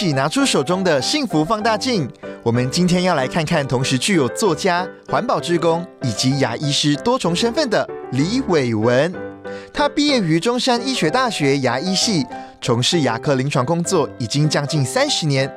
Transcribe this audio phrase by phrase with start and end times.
[0.00, 2.08] 起拿出手中的幸福放大镜，
[2.42, 9.14] 我们今天要来看看同时具有作家、环保志工以及牙医师多重身份的李伟文。
[9.74, 12.24] 他毕业于中山医学大学牙医系，
[12.62, 15.52] 从事牙科临床工作已经将近三十年。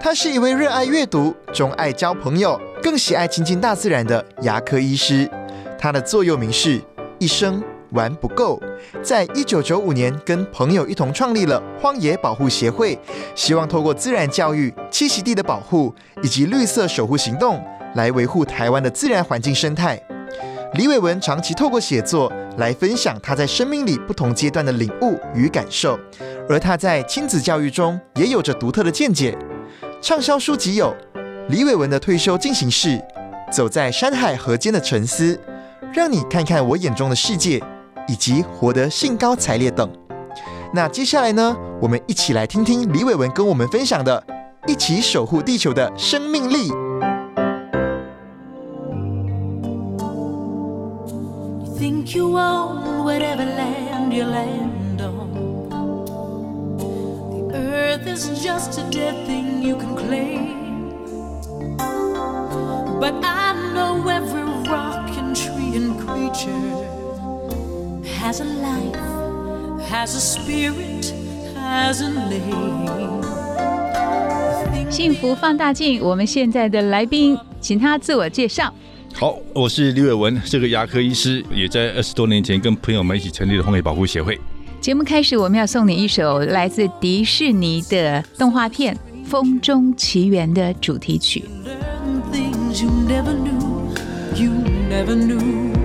[0.00, 5.28] 他是一位热爱阅读、钟爱交朋友、更喜爱亲近大自然的牙科医师。
[5.76, 6.80] 他的座右铭是
[7.18, 7.60] “一生
[7.92, 8.60] 玩不够”。
[9.02, 12.98] 在一九九五年，跟朋友一同创立了荒野保护协会，
[13.34, 17.62] 希望透过自然教育、栖息地的保护以及绿色守护行动，
[17.94, 20.00] 来维护台湾的自然环境生态。
[20.74, 25.98] 李伟文长期透过写作来分享他在生命里不同阶段的领悟与感受，
[26.48, 29.36] 而他在亲子教育中也有着独特的见解。
[30.00, 30.94] 畅销书籍有
[31.48, 33.02] 李伟文的退休进行式、
[33.50, 35.38] 走在山海河间的沉思、
[35.92, 37.60] 让你看看我眼中的世界，
[38.10, 39.88] 以及活得兴高采烈等。
[40.74, 44.20] 那接下来呢，我们一起来听听李伟文跟我们分享的，
[44.66, 46.72] 一起守护地球的生命力。
[51.78, 55.68] think you own whatever land you land on.
[57.30, 60.58] The earth is just a dead thing you can claim.
[62.98, 66.89] But I know every rock and tree and creature
[68.20, 68.94] has a life,
[69.88, 71.10] has a spirit,
[71.56, 73.22] has a name.
[74.90, 78.70] 幸福放大镜，我们现在的来宾，请他自我介绍。
[79.14, 84.38] 好，我是李伟文，是个牙科医师，也在二十多年前跟朋友们一起成立了荒野保护协会。
[84.82, 88.94] 节目开始，我们要送你一首来自迪士尼的动画片
[89.24, 91.42] 《风中奇缘》的主题曲。
[92.74, 93.88] you never knew,
[94.36, 94.50] you
[94.90, 95.79] never knew.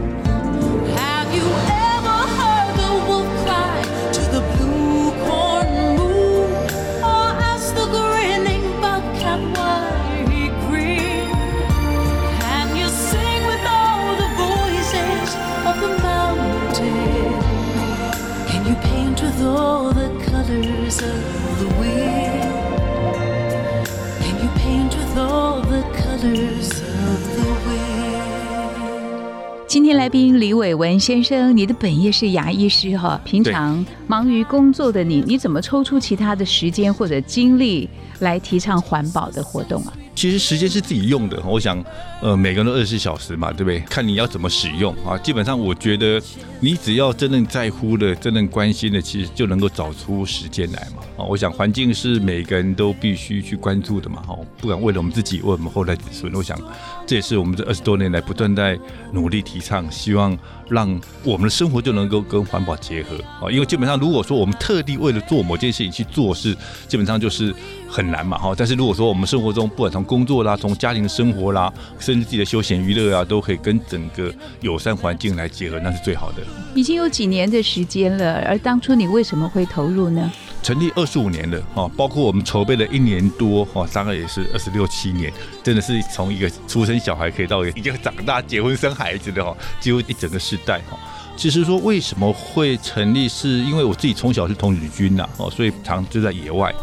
[29.86, 37.88] 天来宾李伟文先生，你的本业是牙医师哈，平常忙于工作的你，你怎么抽出其他的时间或者精力
[38.18, 39.94] 来提倡环保的活动啊？
[40.16, 41.84] 其实时间是自己用的，我想，
[42.22, 43.80] 呃，每个人都二十四小时嘛，对不对？
[43.82, 45.18] 看你要怎么使用啊。
[45.18, 46.22] 基本上，我觉得
[46.62, 51.04] 你只要真正在乎的、真正关心的，其实就能够找出时间来嘛。
[51.18, 54.22] 啊，我想环境是每个人都必须去关注的嘛。
[54.22, 56.58] 哈，不管为了我们自己，为我们后代子孙，我想
[57.06, 58.80] 这也是我们这二十多年来不断在
[59.12, 60.38] 努力提倡，希望
[60.70, 63.52] 让我们的生活就能够跟环保结合啊。
[63.52, 66.56] 因为基本上，如果说我们特地为了做某件事情去做事，
[66.88, 67.54] 基本上就是
[67.96, 68.38] 很难嘛。
[68.38, 76.44] 哈，但是如果说我们生活中不管从工作啦，从家庭生活啦，甚至自己的休闲娱乐啊，都可以跟整个友善环境来结合，那是最好的。
[76.76, 80.30] 已经有几年的时间了，而当初你为什么会投入呢？
[80.62, 85.32] 成立二十五年了哈，包括我们筹备了一年多哈，大概也是二十六七年，
[85.64, 90.98] 真的是从一个出生小孩可以到一个长大结婚生孩子的哈，几乎一整个世代哈。
[91.38, 96.74] 其实说为什么会成立，是因为我自己从小是童子军呐哦，所以常就在野外，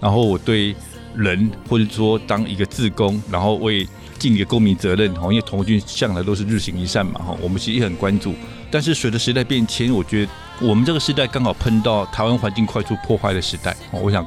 [0.00, 0.74] 然后我对
[1.14, 3.86] 人或者说当一个自工，然后为
[4.18, 8.34] 尽一个公民责任哈，因为童军向来都是日行一善嘛哈，我们其实也很关注。
[8.70, 13.76] 但是随着时代变迁，我觉得我们这个时代刚好碰到台湾环境快速破坏的时代。
[13.92, 14.26] 我想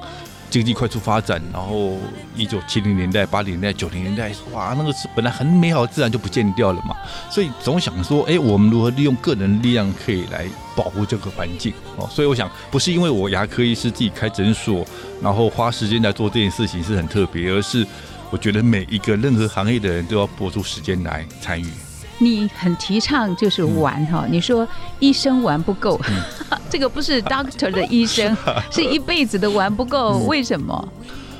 [0.51, 1.97] 经济快速发展，然后
[2.35, 6.93] 一九七零年代、八零年代、九零年代，哇，那个是本来很美好的自然就不见掉了嘛。
[7.29, 10.45] 所以总想说，哎，我们如何利用个人力量可以来
[10.75, 12.05] 保护这个环境哦？
[12.11, 14.85] 所以我想，不是因为我牙科医师自己开诊所，
[15.21, 17.87] 然后花时间来做这件事情是很特别，而是
[18.29, 21.67] 我觉得每一个任何行业的人都要拨出时间来参与。
[22.21, 24.67] 你很提倡就是玩哈，你说
[24.99, 25.99] 一生玩不够，
[26.69, 28.37] 这个不是 doctor 的医生，
[28.71, 30.87] 是一辈子的玩不够，为什么？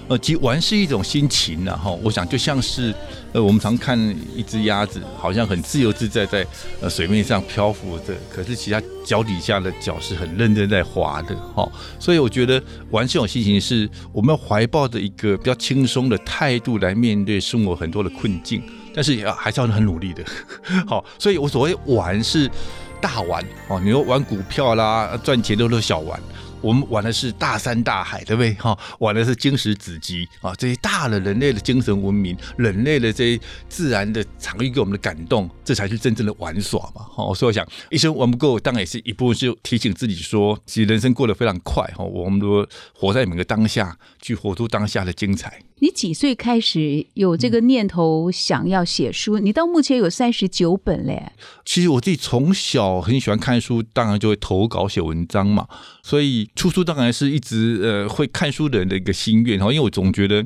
[0.07, 2.93] 呃，其实玩是一种心情然后我想就像是
[3.31, 3.97] 呃，我们常看
[4.35, 6.45] 一只鸭子，好像很自由自在在
[6.81, 11.65] 呃水面上漂浮着，可是其他脚底下的脚是很认真在滑的，哈。
[11.97, 18.61] 所以我觉得玩这种心情是我们要怀抱着一个比较轻松的态度来面对生活很多的困境，
[18.93, 20.23] 但是也要还是要很努力的，
[20.87, 21.03] 好。
[21.17, 22.49] 所以我所谓玩是
[22.99, 26.19] 大玩哦，你说玩股票啦，赚钱都是小玩。
[26.61, 28.53] 我们玩的是大山大海，对不对？
[28.53, 37.01] 哈，玩的是经史子集啊，这些大了人类的精神文明，人类的这些自然的场域给我们的感动，这才是真正的玩耍嘛。
[37.01, 45.59] 哈，所以我想一生玩不够，当然也是一部分是提醒自己说，其实人生过得非常快哈，我们都活在每个当下，去活出当下的精彩。
[45.81, 49.39] 你几岁开始有这个念头想要写书？
[49.39, 51.31] 你到目前有三十九本嘞。
[51.65, 55.67] 其实我自己从小很喜欢看书，当然就会投稿写文章嘛。
[56.03, 59.57] 所以出书当然是一直呃会看书的人的一个心愿。
[59.57, 60.45] 然后因为我总觉得，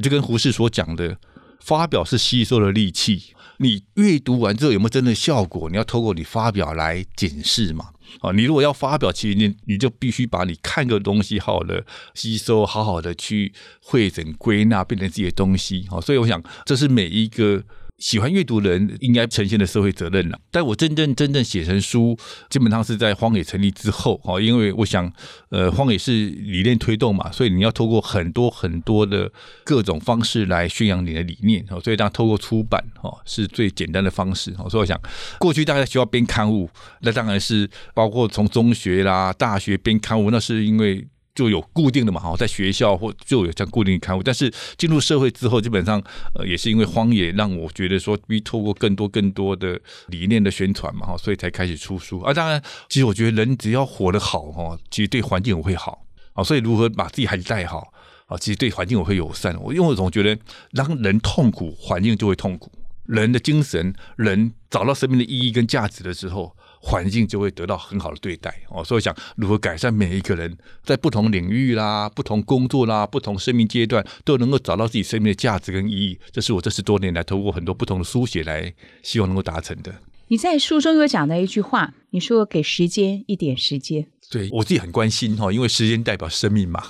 [0.00, 1.18] 就跟胡适所讲的，
[1.58, 3.34] 发表是吸收的利器。
[3.58, 5.68] 你阅读完之后有没有真的效果？
[5.68, 7.86] 你要透过你发表来检视嘛。
[8.20, 15.86] 啊，你如果要发表，其实你你就必须把你看个东西好好的吸收，好好的去会诊归纳，变成自己的东西。
[15.88, 17.64] 好，所以我想，这是每一个。
[17.98, 22.16] 喜欢阅读的人应该呈现的社会责任了，但我真正真正写成书，
[22.50, 25.10] 基本上是在荒野成立之后哈，因为我想，
[25.48, 29.32] 呃，荒野是理念推动嘛，所以你要透过很多很多的
[29.64, 35.00] 各种方式来宣扬你的理念所以当透过出版哈是最简单的方式所以我想，
[35.38, 36.68] 过去大家需要编刊物，
[37.00, 41.06] 那当然是包括从中学啦、大学编刊物，那是因为。
[41.36, 46.02] 就有固定的嘛，哈，在学校或就有这样固定的刊物，但是进入社会之后，基本上
[46.34, 49.78] 呃也是因为荒野让我觉得说，必透过更多更多的
[50.08, 52.20] 理念的宣传嘛，哈，所以才开始出书。
[52.22, 56.42] 啊，当然，其实我觉得人只要活得好，哈，其实对环境也会好啊。
[56.42, 57.92] 所以如何把自己孩子带好
[58.26, 59.54] 啊，其实对环境我会友善。
[59.60, 60.38] 我因为我总觉得，
[60.72, 62.72] 让人痛苦，环境就会痛苦。
[63.04, 66.56] 人的精神，人找到生命的意义跟价值的时候。
[66.88, 78.72] 环境就会得到很好的对待哦，所以想如何改善每一个人在不同领域啦、不同工作啦、不同生命阶段都能够找到自己生命的价值跟意义，这是我这十多年来透过很多不同的书写来
[79.02, 79.92] 希望能够达成的。
[80.28, 86.82] 你在书中有讲到一句话，你说给时间一点时间，对我自己很关心哈，因为时间代表生命嘛，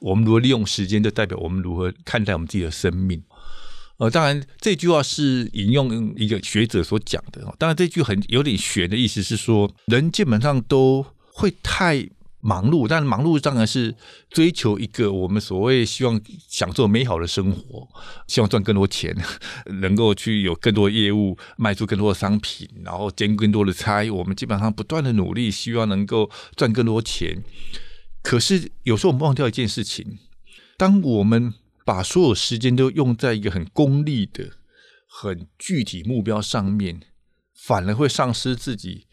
[0.00, 3.20] 我们如何利用时间，就代表我们如何看待我们自己的生命。
[4.00, 7.42] 呃，当然这句话是引用一个学者所讲的。
[7.58, 11.04] 当然这句很有点玄的意思是说，人基本上都
[11.34, 12.08] 会太
[12.40, 13.94] 忙碌，但忙碌当然是
[14.30, 16.18] 追求一个我们所谓希望
[16.48, 17.86] 享受美好的生活，
[18.26, 19.14] 希望赚更多钱，
[19.82, 24.10] 能够去有更多业务，卖出更多的商品，然后兼更多的差。
[24.10, 27.44] 我们基本上不断的努力，希望能够赚更多钱。
[28.22, 30.18] 可是有时候我们忘掉一件事情，
[30.78, 31.52] 当我们
[31.84, 34.50] 把所有时间都用在一个很功利的、
[35.06, 37.00] 很具体目标上面，
[37.54, 39.06] 反而会丧失自己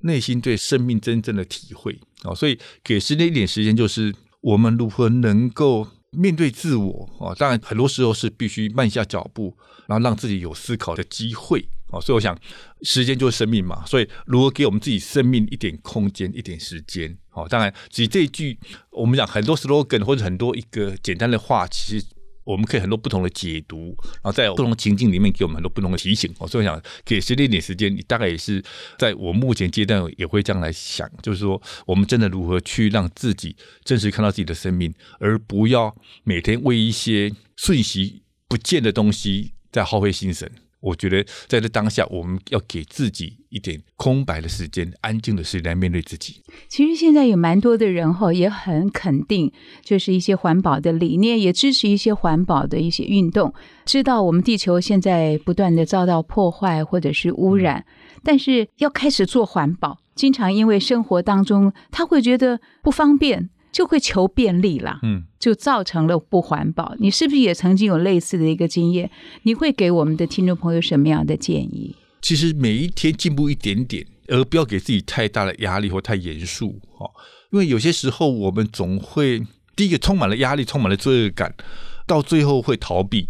[0.00, 2.34] 内心对生命真正的体会啊！
[2.34, 7.34] 所以给时间一点时间，就是我们如何能够面对自我啊？
[7.34, 9.56] 当然，很多时候是必须慢下脚步，
[9.86, 12.00] 然后让自己有思考的机会哦！
[12.00, 12.36] 所以我想，
[12.82, 17.16] 时间就是生命嘛，所以如何给我们自己生命一点空间、一点时间？
[17.28, 18.58] 好，当然，其实这一句
[18.90, 22.06] 我们讲很多 slogan 或者很多一个简单的话，其实
[22.44, 26.34] 我们可以很多不同的解读，然后在不同情境里面给我们很多不同的提醒。
[26.38, 28.62] 哦所以想给时间一点时间，你大概也是
[28.98, 33.54] 在我目前阶段也会这样来想，就是说我们真的如何去让自己
[33.84, 35.94] 真实看到自己的生命，而不要
[36.24, 40.50] 每天为一些瞬息不见的东西在耗费心神。
[40.80, 46.42] 我觉得在这当下，我们要给自己一点空白的时间、安静的时间来面对自己。
[46.68, 53.52] 其实现在有蛮多的人哈，也很肯定，就是一些环保的理念，也支持一些环保的一些运动。
[53.84, 57.84] 知道我们地球现在不断的遭到破坏或者是污染，
[58.22, 63.50] 但是要开始做环保，经常因为生活当中他会觉得不方便。
[63.72, 66.94] 就会求便利啦，嗯，就造成了不环保。
[66.98, 69.10] 你是不是也曾经有类似的一个经验？
[69.44, 71.94] 你会给我们的听众朋友什么样的建议？
[72.20, 77.08] 其实每一天进步一点点，而不要给自己太大的压力或太严肃哈。
[77.50, 79.42] 因为有些时候我们总会
[79.74, 81.54] 第一个充满了压力，充满了罪恶感，
[82.06, 83.26] 到最后会逃避。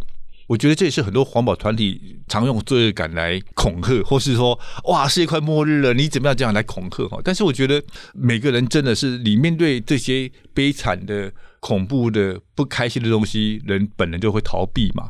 [0.51, 7.21] 我觉得这也是很多环保团体常用罪恶感来恐吓，或是说哇世界快末日了，你怎么样这样来恐吓哈？
[7.23, 7.81] 但是我觉得
[8.15, 15.09] 每个人真的是你面对这些悲惨的、恐怖的、不开心的东西，人本能就会逃避嘛。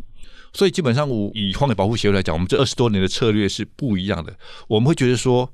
[0.53, 4.37] 所以基本上，我以荒野保护协会来讲，我们这二十多年的策略是不一样的。
[4.69, 5.51] 我们会觉得说，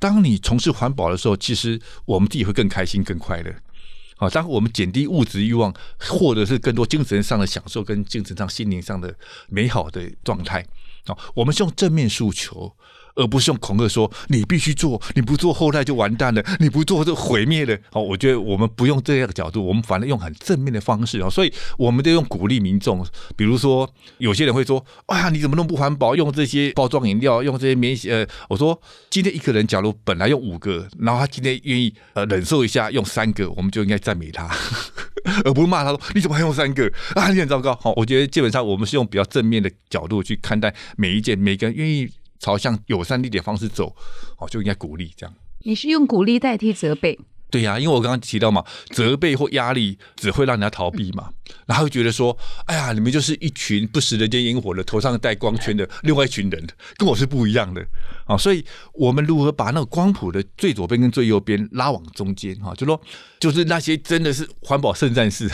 [0.00, 3.54] 当你从事环保的时候，其实我们自己会更开心、更快乐。
[4.18, 9.14] 啊，当我们减低物质欲望，获得是更多精神上的享受跟精神上、心灵上的
[9.48, 10.60] 美好的状态
[11.06, 12.76] 啊，我们是用正面诉求。
[13.18, 17.76] 而不是用恐吓说你必须做，你不做后代就完蛋了，你不做就毁灭了。
[17.90, 21.28] 好，我觉得我们不用这样的角度，我们反而用很正面的方式啊。
[21.28, 23.04] 所以我们都用鼓励民众，
[23.36, 26.14] 比如说有些人会说：“哎呀，你怎么弄不环保？
[26.14, 28.08] 用这些包装饮料，用这些免洗……
[28.10, 34.48] 呃，我说今天一个人假如本来用五个，然后他今天愿意呃忍受一下用三个，我们就应该赞美他，
[35.44, 37.32] 而不是骂他说你怎么还用三个啊？
[37.32, 37.74] 你很糟糕。
[37.82, 42.08] 好，我觉得基本上我们是用比较正面的角度去看待每一件，每个人愿意。
[42.38, 43.94] 朝向友善一点方式走，
[44.38, 45.34] 哦，就应该鼓励这样。
[45.60, 47.18] 你是用鼓励代替责备？
[47.50, 51.30] 对呀，因为我刚刚提到嘛，责备或压力只会让人家逃避嘛，
[51.64, 56.66] 然后觉得说，哎呀，你们就是一群不食人间烟火的，头上带光圈的另外一群人，
[56.98, 57.82] 跟我是不一样的
[58.26, 58.36] 啊。
[58.36, 62.74] 所以，我们如何把那个光谱的最左边跟最右边拉往中间哈？
[62.74, 63.00] 就说，
[63.40, 65.48] 就是那些真的是环保圣战士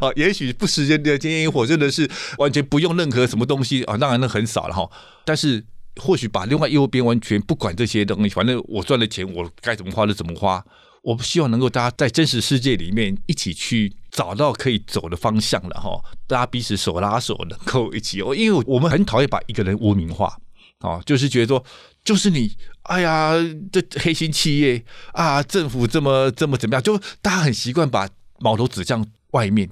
[0.00, 4.90] 啊， 也许不食人间烟火，真的是完全不用任何什么东西啊，当然那很少了哈，
[5.26, 5.66] 但是。
[5.98, 10.64] 或许把另外右边完全不管这些东西，反正我赚的钱我该怎么花就怎么花。
[11.02, 15.90] 我不希望能够大家在真实世界里面一起去找到可以走的方向了哈，
[16.26, 18.20] 大家彼此手拉手能够一起。
[18.20, 20.36] 哦，因为我们很讨厌把一个人污名化
[20.80, 21.64] 啊，就是觉得说
[22.04, 22.50] 就是你，
[22.82, 23.32] 哎呀，
[23.72, 28.08] 这黑心企业啊，政府这么这么怎么样，就大家很习惯把
[28.40, 29.70] 矛头指向外面。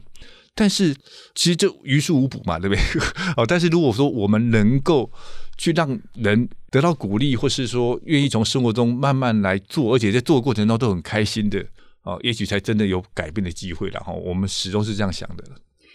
[0.55, 0.95] 但是
[1.35, 2.83] 其实就于事无补嘛，对不对？
[3.37, 5.13] 哦，但是如果说我们能够
[5.57, 11.65] 去让人得到鼓励，或是说愿意从生活中慢慢来做，而且在做的过程中都很开心的，
[12.03, 14.15] 哦，也许才真的有改变的机会然后。
[14.15, 15.45] 我们始终是这样想的。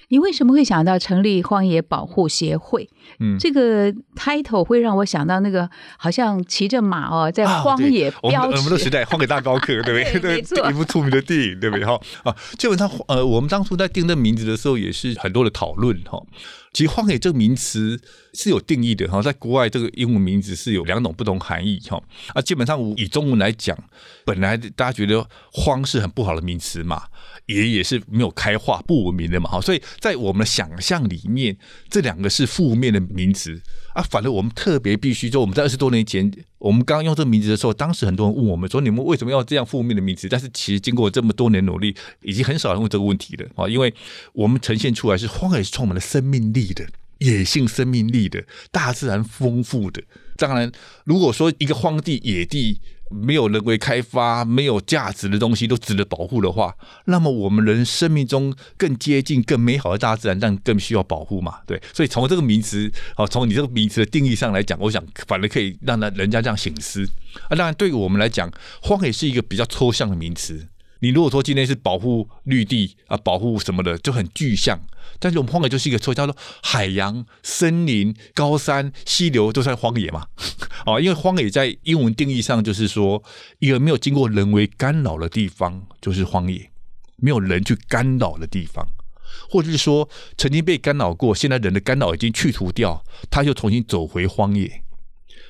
[0.09, 2.89] 你为什么会想到成立荒野保护协会？
[3.19, 8.57] 嗯，这个 title 会让我想到那个好像骑着马哦，在荒野飙驰。
[8.57, 10.35] 我们的时代，荒野大高客， 对不对？
[10.35, 11.85] 没错，一部著名的电影，对不对？
[11.85, 16.21] 哈啊，基本上呃，我们当初在定这名字的时候，也是很多的讨论哈。
[16.73, 17.99] 其实“荒野”这个名词
[18.33, 22.01] 是有定义的哈，在国外这个英文名字是有两种不同含义哈。
[22.33, 23.77] 啊，基本上以中文来讲，
[24.25, 27.03] 本来大家觉得“荒”是很不好的名词嘛，
[27.45, 29.59] 也也是没有开化、不文明的嘛哈。
[29.59, 31.57] 所以在我们的想象里面，
[31.89, 33.61] 这两个是负面的名词
[33.93, 34.01] 啊。
[34.03, 43.93] 反正我们特别必须就，我们在二十多年前，我们刚刚用这个名字的时候，当时很多人问我们说：“你们为什么要这样负面的名字？”但是其实经过这么多年努力，已经很少人问这个问题了啊，因为
[44.33, 46.41] 我们呈现出来是荒野是充满了生命。
[46.51, 46.85] 力的
[47.19, 50.01] 野性生命力的大自然丰富的，
[50.35, 50.69] 当然，
[51.05, 52.81] 如果说一个荒地野地
[53.11, 56.75] 没有人为开发、没有价值的东西都值得保护的话，
[57.05, 61.59] 那么我们人生命中更接近、更美好的大自然，但更需要保护嘛？
[61.65, 67.05] 对，所以从这个名词，哦，从你这个名词的定义上来讲，我想反而可以让他人家这样醒思
[67.49, 67.55] 啊。
[67.55, 68.51] 当然，对于我们来讲，
[68.81, 70.67] 荒野是一个比较抽象的名词。
[71.01, 74.79] 你如果说今天是保护绿地啊，保护什么的，就很具象。
[75.19, 80.27] 但是我们荒野就是一个错叫做海洋、森林、高山、溪流都算荒野嘛？
[80.85, 83.21] 哦，因为荒野在英文定义上就是说
[83.59, 86.71] 一个没有经过人为干扰的地方就是荒野，
[87.17, 88.87] 没有人去干扰的地方，
[89.49, 94.83] 或者是说曾经被干扰过，现在人的干扰已经去除掉，他就重新走回荒野。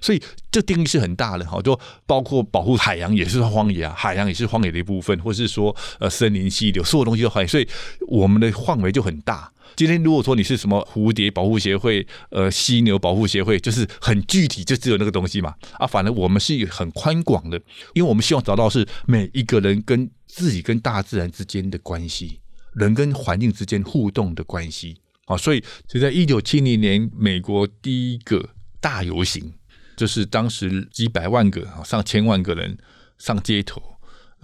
[0.02, 7.68] 所以这定义是很大的哈，就包括保护海洋也是荒野啊，海洋也是荒野的一部分，或是说呃森林、溪流，所有东西都荒野，所以
[8.08, 9.52] 我们的范围就很大。
[9.74, 15.88] 今天如果说你是什么蝴蝶保护协会、呃犀牛保护协会，就是很具体，就只有那个东西嘛啊。
[15.88, 17.58] 反正我们是很宽广的，
[17.94, 22.42] 因为我们希望找到是每一个人跟自己跟大自然之间的关系，
[22.74, 25.38] 人跟环境之间互动的关系啊。
[25.38, 28.50] 所以就在一九七零年，美国第一个
[28.82, 29.54] 大游行。
[30.02, 32.76] 就是当时几百万个、上千万个人
[33.20, 33.80] 上街头，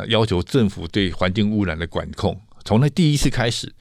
[0.08, 2.40] 要求政府对环境污染的管控。
[2.64, 3.74] 从那第一次开始，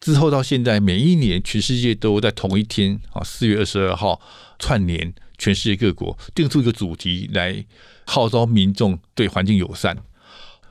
[0.00, 4.20] 之后到现在，每一年全世界都在同一天啊，四月二十二号
[4.58, 7.64] 串联全世界各国，定出一个主题来
[8.04, 9.96] 号召民众对环境友善。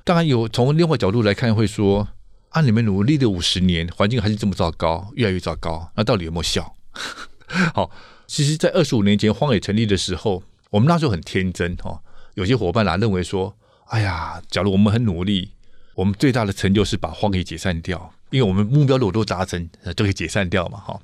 [0.03, 2.09] 当然有从另外角度来看，会说
[2.49, 6.75] 啊，你们努力的五十年，环境还是这么糟糕，越来越糟糕，那到底有没有效？
[7.73, 7.89] 好。
[8.33, 11.99] 其实，在二十五年前荒野成立的时候，我们那时候很天真哦。
[12.35, 13.57] 有些伙伴啊认为说
[13.91, 15.51] ：“哎呀，假如我们很努力，
[15.95, 20.97] 我们最大的成就是把荒野解散掉，因为我们目标如果都达成，就可以解散掉嘛。”哈。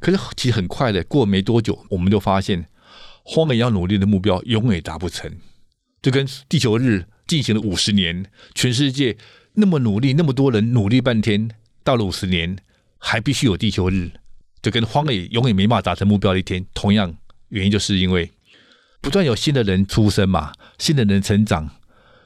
[0.00, 2.66] 可是，其实很快的，过没多久，我们就发现，
[3.22, 5.32] 荒野要努力的目标永远达不成。
[6.02, 8.26] 就跟地球日进行了五十年，
[8.56, 9.16] 全世界
[9.52, 11.48] 那么努力，那么多人努力半天，
[11.84, 12.58] 到了五十年，
[12.98, 14.10] 还必须有地球日。
[14.62, 17.16] 就跟荒野永远没办法达成目标的一天，同样
[17.48, 18.30] 原因就是因为
[19.00, 21.70] 不断有新的人出生嘛，新的人成长，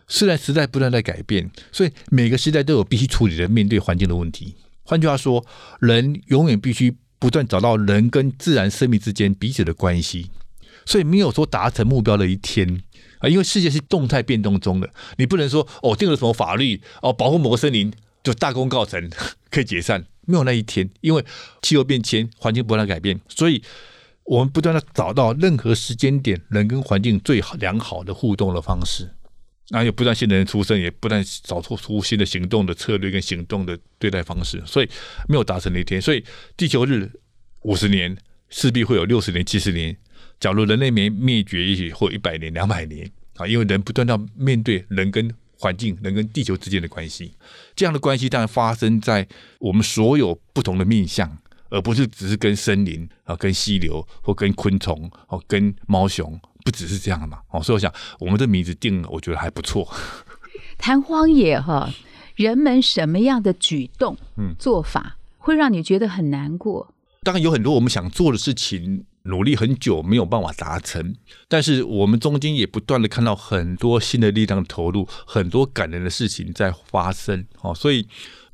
[0.09, 4.57] 虽然时代不断在改变，所以每个时代都有必须处理的面对环境的问题。
[4.83, 5.45] 换句话说，
[5.81, 10.31] 人永远必须不断找到人跟自然生命之间彼此的关系，
[10.85, 12.83] 所以没有说达成目标的一天
[13.21, 17.91] 啊，因为世界是动态变动中的，你不能说哦定了什么法律哦保护某个森林
[18.23, 19.09] 就大功告成
[19.51, 21.25] 可以解散，没有那一天，因为
[21.63, 23.63] 气候变迁、环境不断改变，所以
[24.25, 29.11] 我们不断的找到任何时间点人跟环境最好良好的互动的方式。
[29.71, 34.89] 然后有不断新的人出生，也不断找出出新的行动的策略跟行动的对待方式，所以
[35.27, 36.01] 没有达成那一天。
[36.01, 36.23] 所以
[36.55, 37.11] 地球日
[37.63, 38.15] 五十年
[38.51, 39.97] 势必会有六十年、七十年。
[40.39, 45.33] 假如人类没灭绝，也许会一百年、两百年啊，因为人不断要面对人跟
[45.65, 47.33] 环境、人跟地球之间的关系。
[47.75, 49.27] 这样的关系当然发生在
[49.59, 51.39] 我们所有不同的面向，
[51.71, 56.39] 而不是只是跟森林啊、跟溪流或跟昆虫哦、跟猫熊。
[56.65, 59.87] 不只是这样嘛，哦，所以我想我们的名字定了，我觉得还不错。
[60.79, 61.93] 谈荒野哈，
[62.37, 66.95] 人们什么样的举动、嗯做法会让你觉得很难过？
[67.23, 71.15] 当然有很多我们想做的事情，努力很久没有办法达成，
[71.49, 78.07] 但是我们中间也不断的看到很多新的力量投入，很多感人的事情在发生，哦，所以。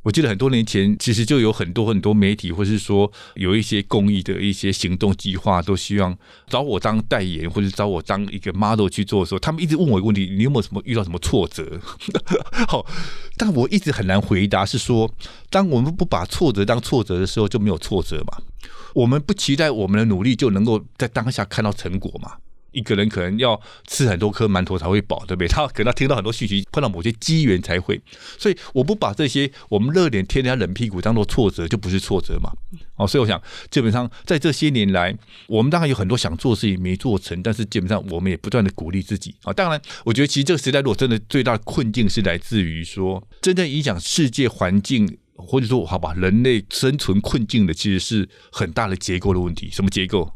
[0.03, 6.17] 我记得很多年前，其实就有很多很多媒体，或是说有一些公益的一些行动计划，都希望
[6.49, 11.79] 找我当代言，或者找我当一个 model 去做的时候，他们一直问我一个问题：你有没有什么遇到什么挫折？
[12.67, 12.87] 好，
[13.37, 15.15] 但我一直很难回答，是说，
[15.51, 18.39] 当我们不把挫折当挫折的时候，就没有挫折嘛？
[18.95, 22.33] 我们不期待我们的努力就能够在当下看到成果嘛？
[22.73, 25.49] 一个人可能要吃很多颗馒头才会饱，对不对？
[25.49, 28.01] 他可能要听到很多讯息，碰到某些机缘才会。
[28.39, 32.53] 所以我不把这些我们热脸贴人家冷屁股当做挫折，就不是挫折嘛。
[32.95, 33.43] 哦，所以我想，
[33.73, 35.13] 基本上在这些年来，
[35.49, 39.53] 我们当然有很多想做的事情没做成，但是基本上我们也不断的鼓励自己啊。
[39.53, 45.19] 当然，我觉得其实这个时代如果真的最大的困境是来自于说，真正影响世界环境。
[45.41, 49.69] 或者说，好吧，人类生存困境的其实是很大的结构的问题。
[49.71, 50.33] 什么结构？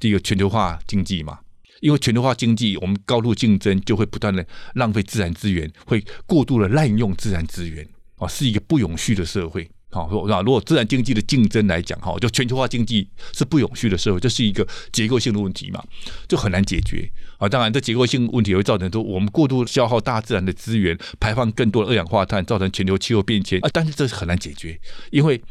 [0.00, 1.38] 第一个，全球化经济嘛。
[1.80, 9.70] 因为全球化经济，我们高度竞争，就会不断的浪费自然资源，会过度的滥用自然资源，啊，是一个不永续的社会。
[9.90, 15.82] 好，说啊，如果自然经济的竞争来讲，哈，就全球化经济是不永续的社会，这是一个结构性的问题嘛，
[16.28, 17.48] 就很难解决啊。
[17.48, 23.70] 当然，这结构性问题会造成说，我们过度消耗大自然的资源，排放更多的二氧化碳，造成全球气候变迁啊。
[23.72, 24.78] 但是这是很难解决，
[25.10, 25.42] 因为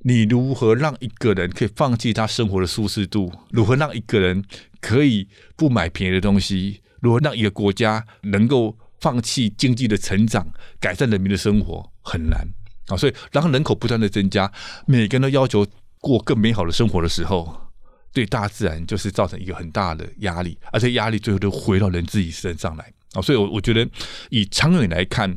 [0.00, 3.32] 你如何让一个人可以放弃他生活的舒适度？
[3.50, 4.44] 如何让一个人
[4.82, 6.82] 可以不买便宜的东西？
[7.00, 10.46] 如何让一个国家能够放弃经济的成长，
[10.78, 11.90] 改善人民的生活？
[12.02, 12.46] 很难
[12.88, 12.96] 啊！
[12.96, 14.50] 所以，当人口不断的增加，
[14.86, 15.66] 每个人都要求
[16.00, 17.56] 过更美好的生活的时候，
[18.12, 23.22] 对大自然就是造成一个很大的压力，而且压力最后都回到人自己身上来啊！
[23.22, 23.88] 所以，我我觉得
[24.30, 25.36] 以长远来看。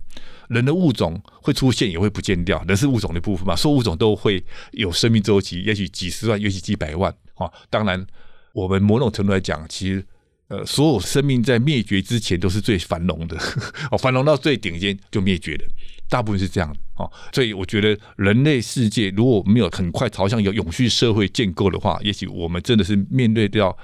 [0.49, 7.51] 人的物种会出现，也会不见掉，人是物种的一部分嘛，所有物种都会有生命周期，也许几十万，也许几百万啊。
[7.69, 8.07] 当然，
[8.53, 10.01] 我们某种程度来讲，其实
[10.47, 13.37] 呃，所有生命在灭绝之前都是最繁荣的，
[13.91, 15.65] 哦，繁荣到最顶尖就灭绝了，
[16.09, 17.11] 大部分是这样的哦。
[17.33, 23.75] 所以我觉得人类世界如果没有很快朝向有永续社会建构的话，也许我们真的是面对掉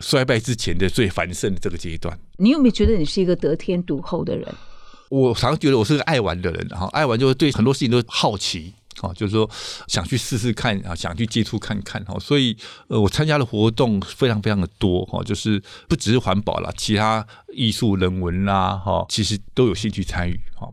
[0.00, 2.18] 衰败之前的最繁盛的这个阶段。
[2.36, 4.46] 你有没有觉得你是一个得天独厚的人？
[5.10, 9.48] 我常常觉得我是个爱玩的人，哈，爱玩就是对很多事情都好奇，啊，就是说
[9.86, 12.54] 想去试试看啊，想去接触看看，哈，所以
[12.88, 20.68] 呃，我参加的活动非常非常的多，哈，就是不只是环保啦，其他艺术、人文啦，哈，其实都有兴趣参与，哈。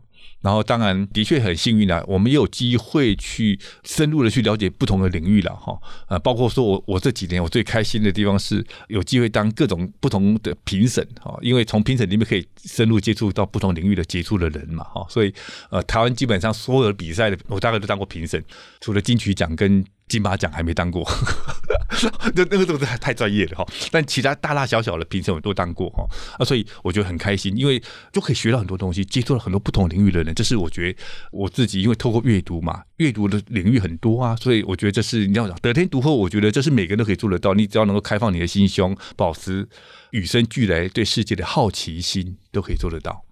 [0.46, 15.34] 然后，当然，的确很幸运啦，我们也有机会去深入的去了解不同的领域了，哈，呃，包括说我我这几年我最开心的地方是有机会当各种不同的评审，哈，因为从评审里面可以深入接触到不同领域的杰出的人嘛，哈，所以
[15.68, 18.40] 呃，台湾基本上所有的比赛的我大概都当过评审，
[18.80, 21.04] 除了金曲奖跟金马奖还没当过，
[22.34, 23.66] 那那个都是太太专业了哈。
[23.90, 26.06] 但其他大大小小的评审我都当过哈
[26.38, 27.82] 啊，所以我觉得很开心，因为
[28.12, 30.34] 就可以学到很多东西，接触了很多不同领域的人。
[30.34, 30.98] 这是我觉得
[31.32, 37.54] 我自己因为透过阅读嘛，阅读的领域很多啊，所以我觉得这是你要讲得天独厚，我觉得这是每个人都可以做得到。
[37.54, 39.68] 你只要能够开放你的心胸，保持
[40.10, 43.25] 与生俱来对世界的好奇心，都可以做得到。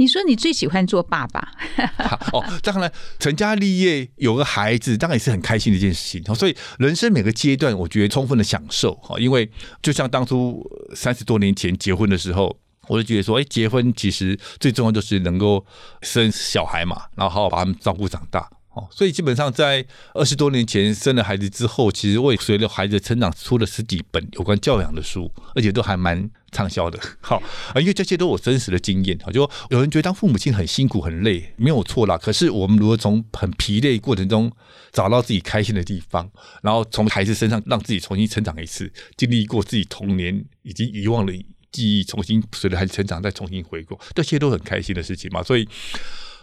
[0.00, 1.46] 你说你最喜欢做爸爸，
[2.32, 6.34] 哦，当然成家立业有个孩子，当然也是很开心的一件事情。
[6.34, 9.50] 所以人生每个阶段，我觉得充分的享受哈，因为
[9.82, 12.56] 就像当初三十多年前结婚的时候，
[12.88, 15.62] 我就觉得说，哎，结婚其实最重要就是能够
[16.00, 18.48] 生小孩嘛，然后好好把他们照顾长大。
[18.72, 26.96] 哦，所以基本上在二十多年前生了孩子之后，其实我随着孩子成长出了十几本有关教养的书，而且都还蛮畅销的。
[27.20, 27.42] 好
[27.74, 29.32] 啊，因为这些都我真实的经验啊。
[29.32, 32.16] 就有人觉得当父母亲很辛苦很累，没有错啦。
[32.16, 34.48] 可是我们如何从很疲累过程中
[34.92, 36.30] 找到自己开心的地方，
[36.62, 41.32] 然后从孩子身上让自己重新成长一次，经历过自己童年已经遗忘的
[41.72, 45.42] 记忆，重新随着孩子成长再重新回顾，这些都很开心的事情嘛。
[45.42, 45.68] 所以。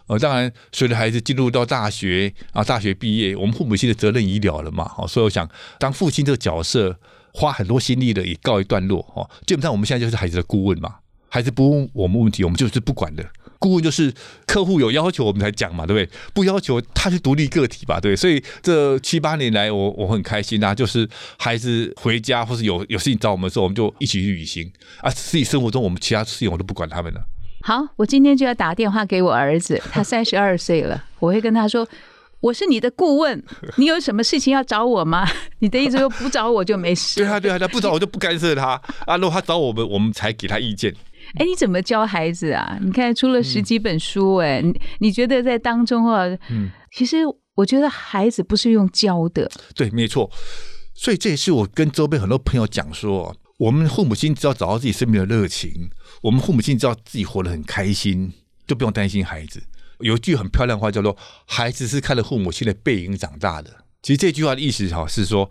[0.08, 6.98] 呃，当然，随着孩子进入到大学啊，大学毕业，我们父母亲的责任已了了嘛，好，所以我想，当父亲这个角色
[7.34, 10.96] 花很多心力的也告一段落，哦，基本上我们现在就是孩子的顾问嘛，
[11.30, 13.26] 孩子不问我们问题，我们就是不管的，
[13.60, 14.13] 顾问就是
[14.46, 16.17] 客户有要求我们才讲嘛，对不对？
[16.34, 27.22] 不要求他是独立个体吧，对，所以这七八年来，我我很开心啊，就是孩子回家或是有有事情找我们的时候，我们就一起去旅行啊，自己生活中我们其他事情我都不管他们了。
[27.62, 31.88] 好，我今天就要打电话给我儿子， 他三十二岁了，我会跟他说，
[32.39, 33.43] 我是你的顾问，
[33.78, 35.28] 你有什么事情要找我吗？
[35.60, 37.20] 你的意思说不找我就没事？
[37.20, 40.93] 对啊，对啊，他不找我就不干涉他啊，如果他找我们，我们才给他意见。
[41.36, 42.78] 哎，你怎么教孩子啊？
[42.82, 47.17] 你看出了十几本书，哎，你你觉得在当中啊，嗯，其实
[47.56, 50.30] 我觉得孩子不是用教的，对，没错。
[50.93, 55.89] 所以这也是我跟周边很多朋友讲说，我们父母亲只要找到自己生命的热情。
[56.22, 58.32] 我们父母亲知道自己活得很开心，
[58.67, 59.63] 就不用担心孩子。
[60.00, 63.86] 有句很漂亮的话叫做“孩子是看着父母亲的背影长大的”。
[64.04, 65.50] 其实这句话的意思哈是说，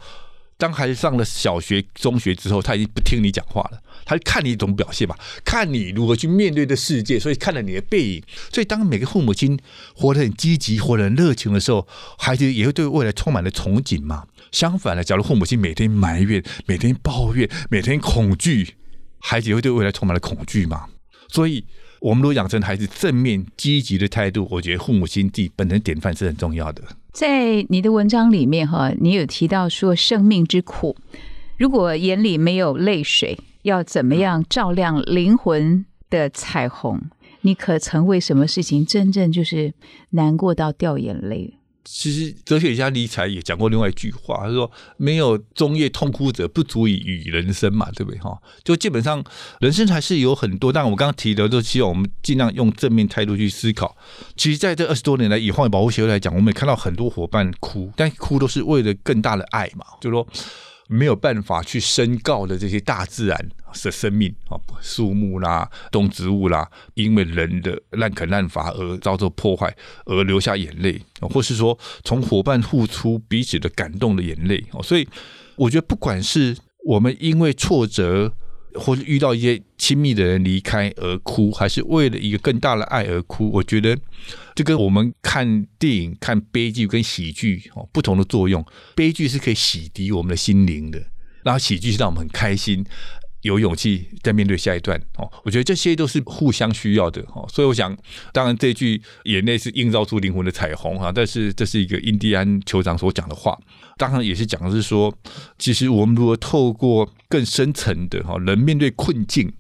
[0.57, 8.23] 当孩子上了小学、中学之后，他已经不听你讲话了，他看你怎么表现嘛，看你如何去面对的世界，所以看了你的背影。
[8.53, 9.59] 所以当每个父母亲
[9.97, 11.89] 活得很积极、活得很热情的时候，
[12.19, 14.27] 孩子也会对未来充满了憧憬嘛。
[14.57, 18.75] 相反的，假如父母亲每天埋怨、每天抱怨、每天恐惧。
[19.19, 20.87] 孩子会对未来充满了恐惧嘛？
[21.29, 21.63] 所以，
[22.01, 26.83] 我们如果养成孩子正面积极的态度，我觉得父母亲自己本人典范是很重要的。
[27.13, 30.97] 在你的文章里面，哈，你有提到说，生命之苦，
[31.59, 37.03] 如果眼里没有泪水，要怎么样照亮灵魂的彩虹？
[37.43, 39.75] 你可曾为什么事情真正就是
[40.11, 41.59] 难过到掉眼泪？
[41.89, 44.69] 其实哲学家尼采也讲过另外一句话，他说
[44.99, 48.19] ：“没有终夜痛哭者，不足以与人生嘛，对不对？
[48.19, 49.25] 哈，就基本上
[49.61, 50.73] 人生还是有很多。
[50.73, 53.97] 但我刚刚提的，都希望我们尽量用正面态度去思考。
[54.37, 60.27] 其实，在这二十多年来，以荒野保护协会来讲，我们也看到很多伙伴哭，但哭都是为了更大的爱嘛，就说。”
[60.89, 63.49] 没有办法去申告的这些大自然
[63.83, 74.65] 的生命啊，树木啦、动植物啦，因为人的滥垦滥伐而遭受破坏，而流下眼泪，或是说从伙伴付出彼此的感动的眼泪。
[74.83, 75.09] 所以，
[75.57, 78.33] 我觉得不管是我们因为挫折。
[78.79, 83.51] 或是遇到一些亲密的人离开而哭，还是为了一个更大的爱而哭？
[83.51, 83.97] 我觉得
[84.55, 88.65] 这跟我们看电影、看悲剧跟喜剧哦不同的作用。
[88.95, 91.03] 悲剧是可以洗涤我们的心灵的，
[91.43, 92.85] 然后喜剧是让我们很开心。
[93.47, 97.97] 有勇气再面对下一段哦，我觉得这些都是互相需要的哦，所以我想，
[98.33, 103.59] 当然这句眼泪是映照出灵魂的彩虹哈，但是这是一个印第安酋长所讲的话，
[103.97, 105.17] 当然也是讲的是说，
[105.59, 109.53] 其实我们如何透过更深层的哈，人面对困境，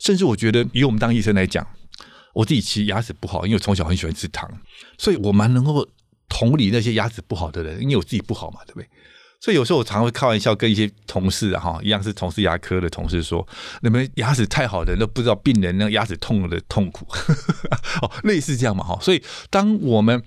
[0.00, 1.66] 甚至我觉得以我们当医生来讲，
[2.34, 4.50] 我自己其实牙齿不好，因为我从小很喜欢吃糖，
[4.98, 5.88] 所以我蛮能够
[6.28, 8.88] 同理那些牙齿不好的人，因为我自己不好嘛，对不对？
[9.40, 13.46] 所以有时候我常会开玩笑跟一些同事啊，哈，一样是从事牙科的同事说，
[13.82, 17.06] 你们牙齿太好的人都不知道病人那牙齿痛的痛苦，
[18.02, 18.98] 哦，类似这样嘛，哈。
[19.00, 20.20] 所以当我们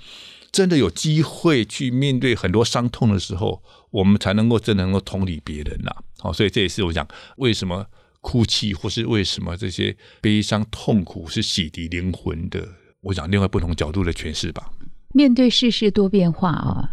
[0.52, 7.86] 真的有机会去面对很多伤痛的时候，我们才能够真能够同理别人呐，好，所以这也是我讲为什么
[8.21, 12.65] 哭泣或是为什么这些悲伤痛苦是洗涤灵魂的，
[13.02, 14.71] 我讲另外不同角度的诠释吧。
[15.13, 16.89] 面对世事多变化啊。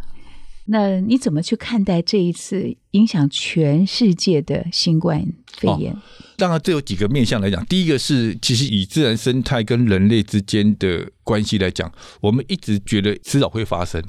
[0.70, 5.26] 那你怎么去看待这一次影响全世界的新冠
[5.56, 5.96] 肺炎？
[6.36, 7.64] 当然，这有几个面向来讲。
[7.66, 14.02] 第一个是，其实以自然生态跟人类之间的关系来讲，我们一直觉得迟早会发生，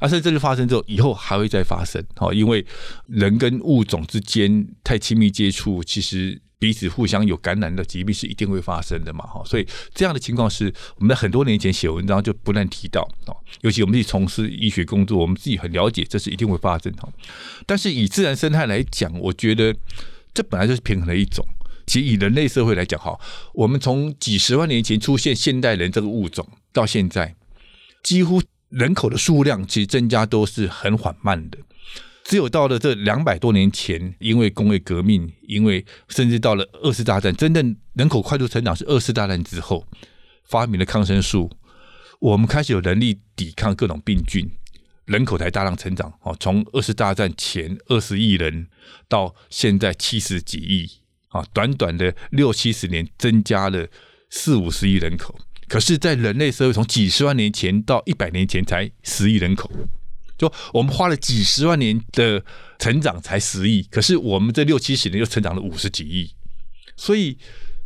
[0.00, 2.02] 而且这次发生之后，以后还会再发生。
[2.16, 2.64] 好，因为
[3.06, 6.40] 人跟物种之间太亲密接触，其实。
[6.60, 9.24] 彼此互相有感染的疾病是一定会发生的嘛？
[9.24, 17.08] 哈，所以这样的情况是我们在很多年前写文章就不断提到啊，尤其我们自己从事医学工作，我们自己很了解这是一定会发生哈。
[17.66, 19.74] 但是以自然生态来讲，我觉得
[20.34, 21.44] 这本来就是平衡的一种。
[21.86, 23.18] 其实以人类社会来讲，哈，
[23.54, 27.34] 我们从几十万年前出现现代人这个物种到现在，
[28.02, 31.56] 几乎人口的数量其实增加都是很缓慢的。
[32.24, 39.86] 只有到了这两百多年前，因为工业革命，因为甚至到了二次大战，真正人口快速成长是二次大战之后
[40.44, 41.50] 发明了抗生素，
[42.20, 44.48] 我们开始有能力抵抗各种病菌，
[45.06, 48.68] 人口才大量成长哦，从二次大战前二十亿人
[49.08, 50.88] 到现在七十几亿
[51.28, 53.88] 啊，短短的六七十年增加了
[54.28, 55.36] 四五十亿人口。
[55.68, 59.70] 可是，在人类社会从几十万年前到一百年前才十亿人口，
[60.40, 62.42] 就我们花了几十万年的
[62.78, 66.30] 成长才十亿，可是我们这六七十年又成长了五十几亿，
[66.96, 67.36] 所以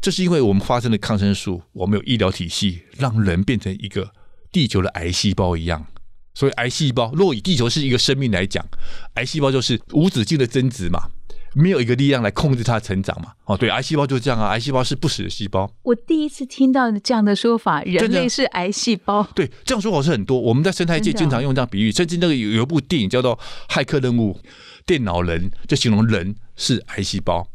[0.01, 4.12] 这是因为我们发生了抗生素，我们有医疗体系，让人变成一个
[4.53, 5.85] 地球的癌细胞一样。
[6.33, 8.64] 所以，癌细胞若以地球是一个生命来讲，
[9.14, 11.11] 癌细胞就是无止境的增殖嘛，
[11.55, 13.33] 没有一个力量来控制它的成长嘛。
[13.45, 15.71] 哦，对，癌细胞就是这样啊，癌细胞是不死的细胞。
[15.83, 19.27] 我第一次听到这样的说法，人类是癌细胞。
[19.35, 20.40] 对，这样说法是很多。
[20.40, 23.38] 我们在生态界经常用这样比喻，甚至那个有有一部电影叫做
[23.69, 24.35] 《骇客任务》，
[24.85, 27.49] 电脑人就形容人是癌细胞，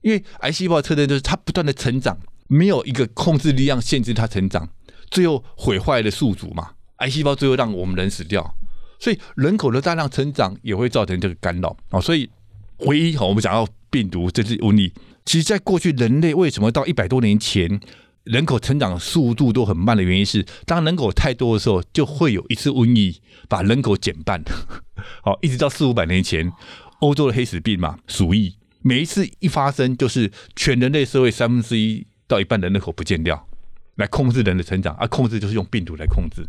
[0.00, 4.68] 因为癌细胞的特征就是它不断的成长，没有一个控制力量限制它成长，
[5.10, 6.70] 最后毁坏了宿主嘛。
[6.96, 8.54] 癌细胞最后让我们人死掉，
[9.00, 12.00] 所以人口的大量成长也会造成这个干扰啊。
[12.00, 12.30] 所以
[12.78, 14.92] 唯一哈，我们讲到病毒这次瘟疫，
[15.24, 17.80] 其实在过去人类为什么到一百多年前
[18.24, 24.40] 人口成长速度都很慢的原因是，当人口太多的时候，就会有一次瘟疫把人口减半。
[25.22, 26.52] 好，一直到四五百年前，
[27.00, 33.48] 欧洲的黑死病嘛，鼠疫，每一次一发生，就是全人类社会三分之一到一半的人口不见掉，
[33.96, 36.46] 来控制人的成长，而、控制就是用病毒来控制。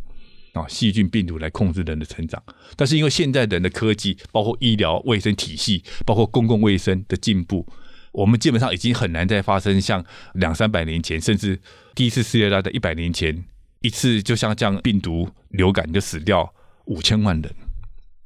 [0.53, 2.41] 啊，细菌、病毒来控制人的成长，
[2.75, 7.67] 但是因为现在人的科技，包括医疗卫生体系，包括公共卫生的进步，
[8.11, 11.59] 我们基本上已经很难再发生像两三百年前，甚至
[11.95, 13.43] 第一次世界大战一百年前
[13.81, 16.53] 一次就像这样病毒流感就死掉
[16.85, 17.51] 五千万人。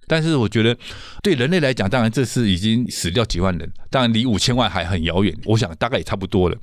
[0.05, 0.77] 但是我觉得
[1.23, 6.57] 对人类来讲，当然这次已经死掉几万人，当然离五千万还很遥远，我想大概也差不多了。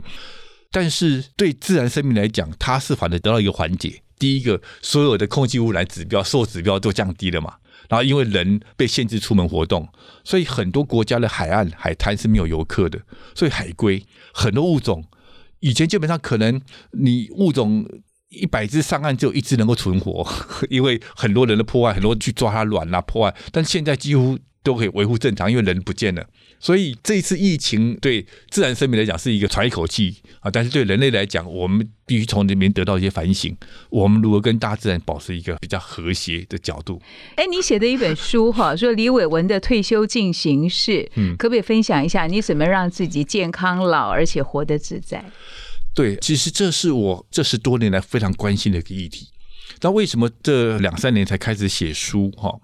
[0.71, 4.03] 但是对自然生命来讲，它是反而得到一个缓解。
[4.25, 7.57] 第一个，所有的空气污染指标、受指标都降低了嘛。
[7.91, 9.87] 然后因为人被限制出门活动，
[10.25, 12.99] 所以很多国家的海岸、海滩是没有游客的，
[13.35, 15.05] 所以海龟很多物种
[15.61, 16.59] 以前基本上可能
[16.93, 17.87] 你物种
[18.31, 20.27] 一百只上岸只有一只能够存活，
[20.71, 26.27] 因为很多人的破坏，很多去抓它卵啊破坏，但现在几乎都可以维护正常，因为人不见了。
[26.59, 33.55] 所以这一次疫情对自然生命来讲是一个喘一口气啊，但是对人类来讲，我们必须从里面得到一些反省，
[33.91, 37.01] 我们如何跟大自然保持一个比较和谐的角度。
[37.37, 45.25] 哎，你写的一本书哈，说李伟文的退休进行式，嗯可不可以分享一下你怎么让自己健康老而且活得自在？
[45.95, 49.29] 对，其实这是我这十多年来非常关心的一个议题。
[49.81, 52.31] 那为什么这两三年才开始写书？
[52.37, 52.59] 哈，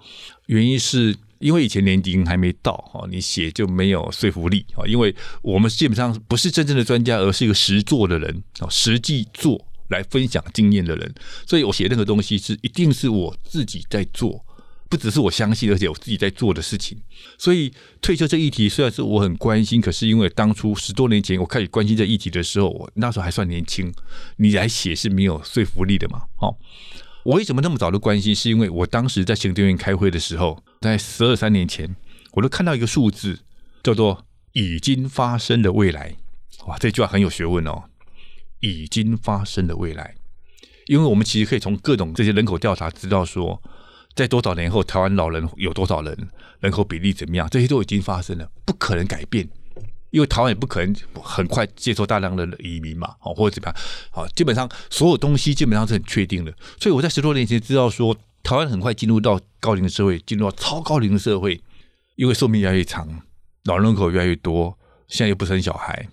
[0.47, 4.87] 原因是因为以前年龄还没到，哈，你写就没有说服力啊。
[4.87, 11.15] 因为我们基本上不是真正的专家，而是一个实做的人啊，实际做来分享经验的人。
[11.47, 14.45] 所以我写任何东西是一定是我自己在做，
[14.89, 16.97] 不只是我相信，而且我自己在做的事情。
[17.39, 17.73] 所以
[18.03, 23.91] 退休这议题虽然是我很关心，可是因为当初十多年前我开始关心这议题的时候，我那时候还算年轻，
[24.37, 26.21] 你来写是没有说服力的嘛。
[26.37, 26.57] 好、
[27.25, 28.35] 我为什么那么早的关心？
[28.35, 31.95] 是因为我当时在行政院开会的时候，在十二三年前，
[32.33, 33.41] 我都看到一个数字，
[33.83, 36.17] 叫做“已经发生的未来”。
[36.67, 37.85] 哇，这句话很有学问哦
[38.61, 40.15] ，“已经发生的未来”，
[40.89, 43.63] 因为我们其实可以从各种这些人口调查知道说，
[44.15, 46.29] 在多少年后，台湾老人有多少人，
[46.61, 49.49] 人口比例怎么样，这些都已经发生了，不可能改变。
[50.11, 53.77] 因为台湾也不可能很快接受大量的移民嘛，哦，或者怎么样，
[54.11, 56.53] 好，基本上所有东西基本上是很确定的。
[56.81, 61.63] 所以我在十多年前知道说，台湾很快进入到高龄社会，进入到超高龄的社会，
[62.17, 63.09] 因为寿命越来越长，
[63.65, 64.77] 老人口越来越多，
[65.09, 66.09] 现在又不生小孩，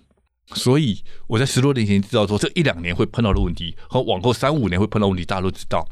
[0.54, 5.88] 所以我在十多年前知道说，这一两年会碰到的问题，和往后三五年会碰到问题，大家都知道。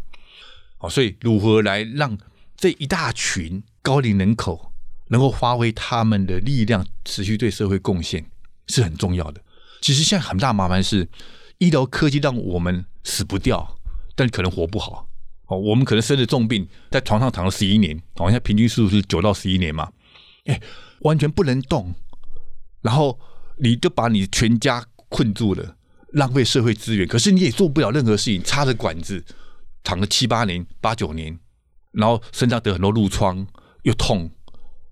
[0.79, 2.17] 好，所以如何来让
[2.57, 4.73] 这一大群高龄人口
[5.09, 8.25] 能够发挥他们的力量，持续对社会贡献，
[8.67, 9.41] 是很重要的。
[9.81, 11.09] 其实现在很大麻烦是，
[11.59, 13.79] 医疗科技让我们死不掉，
[14.15, 15.09] 但可能活不好。
[15.47, 19.93] 哦，我们可能生了重病，在床上躺了十一年，好、像平均数是九到十一年嘛，
[20.47, 20.61] 哎，
[21.03, 21.95] 完全不能动，
[22.83, 23.17] 然后
[23.59, 25.77] 你就把你全家困住了，
[26.15, 29.25] 浪费社会资源，可是你也做不了任何事情，插着管子
[29.85, 31.39] 躺了七八年、八九年，
[31.93, 33.47] 然后身上得很多褥疮，
[33.83, 34.29] 又痛，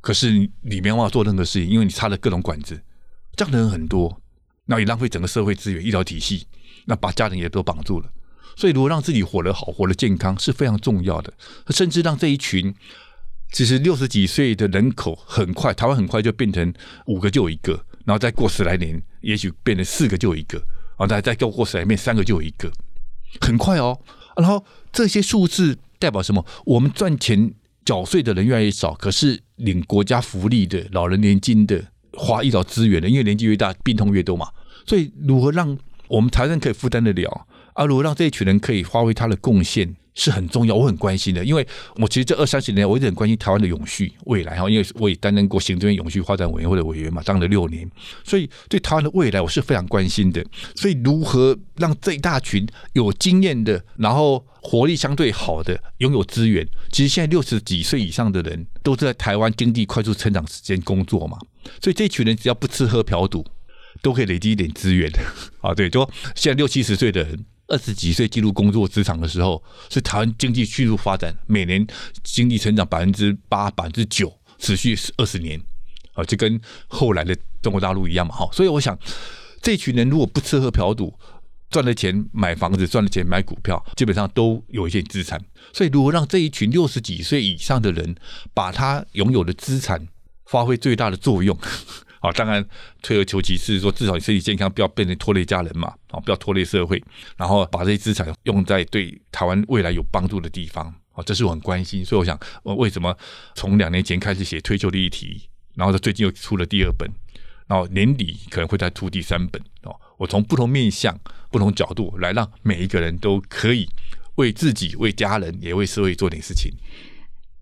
[0.04, 2.78] 可是你没办法做任何事情，因为你插了各种管子，
[3.36, 4.20] 这样的人很多，
[4.66, 6.46] 那也浪费整个社会资源、医疗体系，
[6.84, 8.10] 那把家人也都绑住了。
[8.54, 11.32] 所以，如果让自己活得好、活得健康是非常重要的，
[11.70, 12.74] 甚至让这一群
[13.50, 16.70] 其实六十几岁的人口很快，台湾很快就变成
[17.06, 17.72] 五个就有一个，
[18.04, 22.70] 然后再过十来年，也许变成四个就有一个，然后再再过过十来年，三个就有一个，
[23.40, 23.98] 很快哦。
[24.36, 24.62] 然后
[24.92, 26.44] 这些数字代表什么？
[26.66, 27.54] 我们赚钱
[27.86, 34.48] 缴税的人越来越少，可是领国家福利的、老人年金的、花医疗资源的，因为年纪越大，病痛越多嘛，
[34.86, 37.84] 所以如何让我们台湾可以负担得了啊？
[37.84, 39.94] 如何让这一群人可以发挥他的贡献？
[40.14, 47.90] 是很重要，我很关心的，因为我其实这二三十年，我一直很关心台湾的永续未来哈，因为我也担任过行政院永续发展委员会的委员嘛，当了六年，
[48.22, 50.44] 所以对台湾的未来我是非常关心的。
[50.76, 61.36] 所以如何让这一大群有经验的，然后活力相对好的，拥有资源，其实现在六十几岁以上的人都在台湾经济快速成长时间工作嘛，
[61.82, 63.44] 所以这群人只要不吃喝嫖赌，
[64.00, 65.10] 都可以累积一点资源
[65.60, 65.74] 啊。
[65.74, 67.44] 对，就现在六七十岁的人。
[67.66, 71.86] 二十几岁进入工作职场的时候，是台湾经济迅速发展，每年
[72.22, 75.60] 经济成长百分之八、百分之九，持续二十年，
[76.12, 78.48] 啊，就跟后来的中国大陆一样嘛，哈。
[78.52, 78.98] 所以我想，
[79.62, 81.18] 这群人如果不吃喝嫖赌，
[81.70, 85.40] 赚了钱买房子，赚了钱买股票，基本上都有一些资产。
[85.72, 88.14] 所以，如果让这一群六十几岁以上的人，
[88.52, 90.06] 把他拥有的资产
[90.44, 91.58] 发挥最大的作用。
[92.24, 92.64] 啊，当然
[93.02, 97.02] 退而求其次，说至少你身体健康，不要变成拖累家人嘛，啊，不要拖累社会，
[97.36, 102.02] 然后把这些资产用在对台湾未来有帮助的地方，啊，这是我很关心。
[102.02, 103.14] 所以我想，我为什么
[103.54, 107.06] 从两年前开始写退休的议题，然后最近又出了第二本，
[107.66, 111.14] 然后年底可能会再出第三本，哦，我从不同面向、
[111.50, 113.86] 不同角度来让每一个人都可以
[114.36, 116.72] 为自己、为家人也为社会做点事情。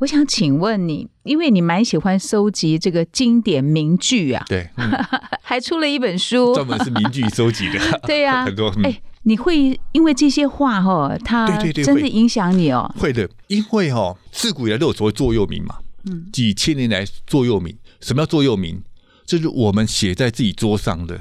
[0.03, 4.69] 我想请问你，因为你蛮喜欢收集这个经典名句啊，对，
[5.43, 7.79] 还出了一本书，专门是名句收集的。
[8.05, 8.69] 对呀， 很多。
[8.83, 12.93] 哎，你会因为这些话哈，它对对对，真的影响你哦。
[12.99, 15.77] 会的，因为哈，自古以来都有所谓座右铭嘛，
[16.11, 18.83] 嗯，几千年来座右铭，什么叫座右铭？
[19.25, 21.15] 就是我们写在自己桌上的，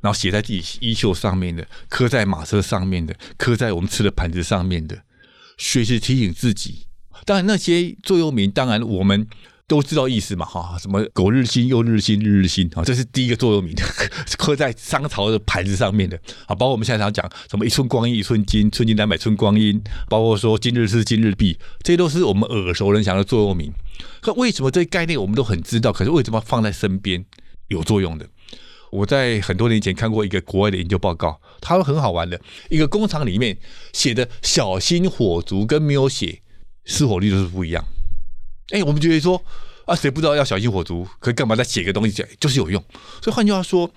[0.00, 4.96] 然后写在自己衣袖上面的，刻在马车上面的，刻在我们吃的盘子上面的，
[5.56, 6.84] 随时提醒自己。
[7.24, 9.26] 当然，那些座右铭，当然我们
[9.66, 13.74] 都知道意思嘛，哈，什么“苟日新，又日新，日日新”啊，这是第一个座右铭，
[14.38, 16.54] 刻在商朝的牌子上面的啊。
[16.54, 19.78] 包括我们现在常讲什么“一寸光阴一寸金，寸金难买寸光阴”，
[20.08, 23.70] 包括说“今日事今日毕”，这些都是我们耳熟能详的座右铭。
[24.22, 25.92] 可为什么这些概念我们都很知道？
[25.92, 27.22] 可是为什么放在身边
[27.66, 28.26] 有作用的？
[28.90, 32.40] 我在很多年前看过一个国外的研究报告，它会很好玩的。
[32.70, 33.54] 一个工厂里面
[33.92, 36.40] 写的小心火烛，跟没有写。
[36.88, 37.84] 失火率都是不一样。
[38.70, 39.40] 哎，我们觉得说
[39.86, 41.06] 啊，谁不知道要小心火烛？
[41.20, 42.26] 可以干嘛再写个东西？
[42.40, 42.82] 就是有用。
[43.22, 43.88] 所以换句话说，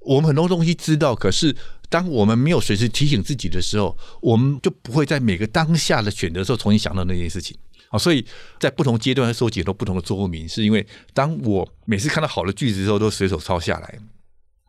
[0.00, 1.54] 我们很多东西知道，可是
[1.88, 7.56] 当我们没有随时提醒自己的时候，我们就不会在每个当下的选择时候重新想到那件事情
[7.90, 7.98] 啊。
[7.98, 8.26] 所以
[8.58, 13.98] 在不同阶段收集很多不同的座右铭，是因为当我每次看到好的句子的时候，都随手抄下来，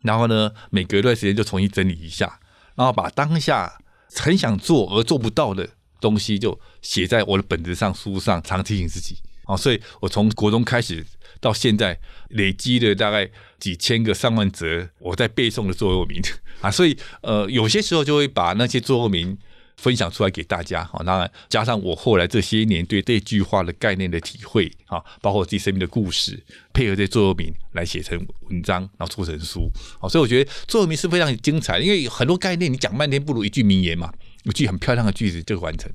[0.03, 2.39] 然后呢，每隔一段时间就重新整理一下，
[2.75, 3.79] 然后把当下
[4.15, 5.69] 很想做而做不到的。
[6.03, 9.55] 东西就写在我的本子上、书上，常提醒自己啊。
[9.55, 11.05] 所以我从国中开始
[11.39, 11.97] 到现在，
[12.31, 16.21] 累积了大概几千个、上万则我在背诵的座右铭
[16.59, 16.69] 啊。
[16.69, 19.37] 所以呃，有些时候就会把那些座右铭
[19.77, 21.01] 分享出来给大家啊。
[21.05, 28.17] 当然，加上我后来这些年对这句话的概念的体会啊，包括我自己生命的故事，配合这座右铭来写成
[28.49, 29.69] 文章，然后出成书
[30.01, 30.07] 啊。
[30.09, 34.13] 所以我觉得座右铭是非常精彩，因为很多概念你讲半天不如一句名言嘛。
[34.43, 35.91] 一句很漂亮的句子就完成。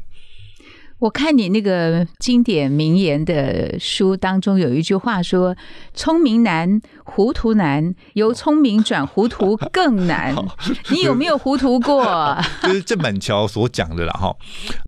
[1.00, 5.56] 我看你那个经典名言的书当中有一句话说
[5.94, 10.34] ：“聪明难，糊涂难，由聪明转糊涂更难。
[10.90, 12.36] ”你有没有糊涂过？
[12.64, 14.34] 就是郑板桥所讲的了哈。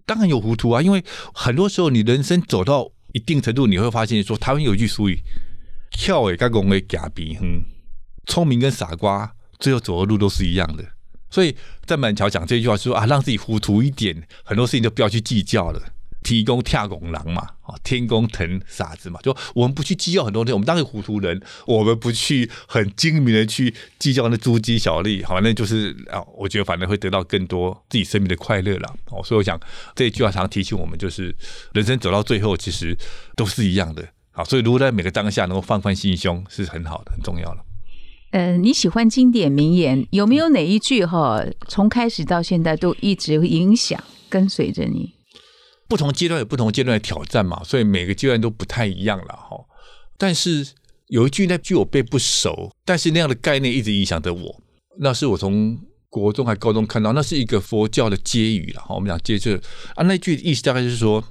[0.05, 5.16] 当然有糊涂啊，因为很多时候你人生走到一定程度，你会发现说，台湾有一句俗语
[5.96, 7.62] ：“跳诶，跟公诶，假比哼。”
[8.27, 10.85] 聪明跟傻瓜最后走的路都是一样的。
[11.31, 15.81] 所以在板桥讲这句话说啊，让自己糊涂一点，很多事情都不要去计较了。
[16.23, 28.95] 提供跳拱狼嘛，啊，天公疼傻子嘛，就我们不去计较很多东西，我们当个糊涂人，我们不去很精明的去计较那珠玑小利，好，那就是啊，我觉得反正会得到更多自己生命的快乐了。
[29.07, 29.59] 哦，所以我想
[29.95, 31.35] 这一句话常常提醒我们，就是
[31.73, 32.95] 人生走到最后，其实
[33.35, 34.07] 都是一样的。
[34.31, 37.64] 好，所以如果在每个当下能够放宽心胸，是很好的，很重要了。
[38.31, 45.12] 呃，你喜欢经典名言，有没有哪一句哈，从开始到现在都一直影响跟随着你？
[45.88, 49.57] 不同阶段有不同阶段的挑战嘛，所以每个阶段都不太一样了哈。
[50.16, 50.64] 但是
[51.09, 54.62] 有一句那句我背不熟，但是那样的概念一直影响着我。
[55.01, 55.77] 那是我从
[56.09, 58.94] 国中还高中看到，那是一个佛教的接语了哈。
[58.94, 59.61] 我们讲接着
[59.96, 61.25] 啊，那句意思大概就是说，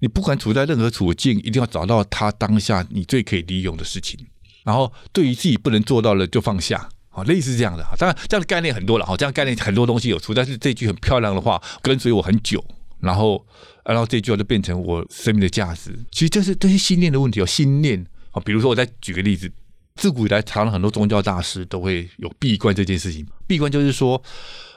[0.00, 4.18] 你不管处在任何处境，一定要找到他当下你最可以利用的事情。
[4.68, 7.94] 然后对于自己不能做到的就放下，啊，类似这样的哈。
[7.98, 12.62] 当然这样的概念很多了哈，这样概念很多东西有出，但是这句很漂亮的话跟随我很久，
[13.00, 13.42] 然后，
[13.82, 15.98] 然后这句话就变成我生命的价值。
[16.10, 18.42] 其实这是这些信念的问题，有信念啊。
[18.44, 19.50] 比如说，我再举个例子，
[19.96, 23.26] 自古以来，常常很多宗教大师都会有闭关这件事情。
[23.46, 24.22] 闭关就是说，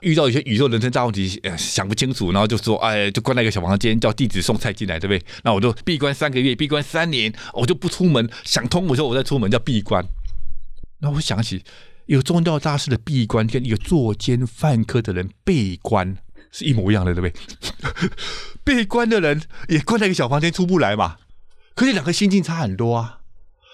[0.02, 5.26] 遇到一些宇宙人生大问题，想不清楚，然后就说，哎，就关在一个小房间，叫弟子送菜进来，对不对？
[5.44, 10.06] 那我就闭关三个月，闭关三年，我就不出门，想通我说我再出门，叫闭关。
[11.00, 11.64] 那我想起
[12.06, 16.18] 一个宗教大师的闭关，跟一个作奸犯科的人闭关
[16.52, 18.10] 是一模一样的，对不对？
[18.66, 21.18] 闭关的人也关在一个小房间出不来嘛，
[21.76, 23.20] 可是两个心境差很多啊！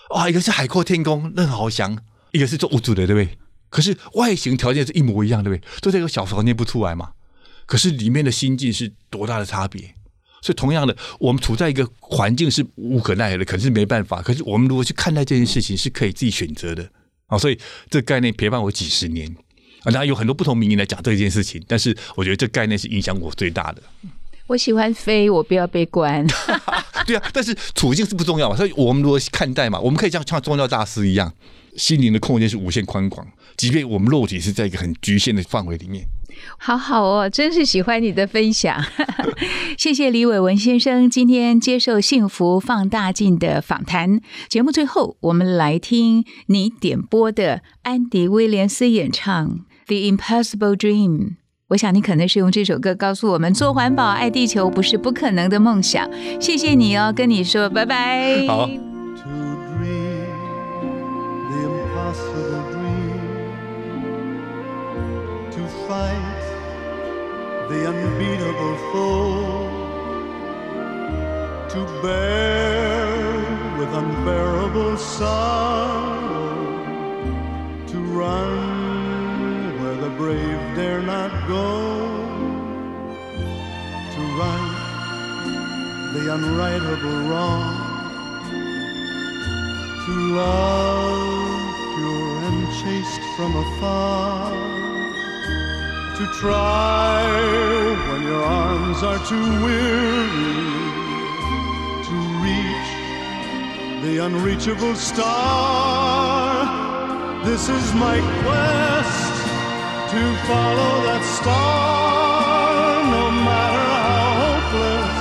[0.10, 1.98] 啊，一个是海阔天空，任豪翔；
[2.32, 3.38] 一个是做无主的，对不对？
[3.70, 5.68] 可是外形条件是一模一样，对不对？
[5.82, 7.12] 都在一个小房间不出来嘛，
[7.66, 9.94] 可是里面的心境是多大的差别？
[10.42, 14.22] 所以同样的，我们处在一个环境是无可奈何的，可是没办法。
[14.22, 16.88] 可是我们如果去看待这件事情，是可以自己选择的
[17.26, 17.38] 啊！
[17.38, 17.60] 所以
[17.90, 19.28] 这个概念陪伴我几十年
[19.82, 23.82] 啊，当然有很多不同名义来讲这件事情，但是我觉得这概念是影响我最大的。
[24.46, 26.26] 我喜欢飞，我不要被关。
[27.06, 31.34] 对啊，但是处境是不重要嘛，所以我们如何看待嘛，我们可以像像宗教大师一样，
[31.78, 33.26] 心灵的空间是无限宽广，
[33.56, 36.06] 即便我们肉体是在一个很局限的范围里面。
[36.60, 38.84] 好好哦，真是喜欢你的分享，
[39.78, 44.22] 谢谢李伟文先生今天接受《幸福放大镜》的访谈。
[44.48, 49.50] 节目最后，我们来听你点播的安迪威廉斯演唱
[49.88, 51.20] 《The Impossible Dream》。
[51.70, 56.08] 我想你可能是用这首歌告诉我们，做环保、爱地球不是不可能的梦想。
[56.40, 58.46] 谢谢你哦，跟你说拜拜。
[58.48, 58.97] 好。
[65.68, 66.44] To fight
[67.68, 69.68] the unbeatable foe,
[71.68, 73.36] to bear
[73.78, 76.56] with unbearable sorrow,
[77.86, 81.68] to run where the brave dare not go,
[84.14, 84.78] to right
[86.14, 87.88] the unrightable wrong
[90.06, 94.87] to love pure and chaste from afar,
[96.18, 97.22] to try
[98.10, 100.82] when your arms are too weary,
[102.08, 102.92] to reach
[104.04, 106.66] the unreachable star.
[107.46, 109.46] This is my quest
[110.10, 115.18] to follow that star, no matter how hopeless,